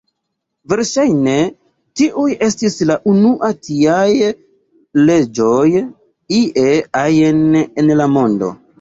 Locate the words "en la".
7.65-8.15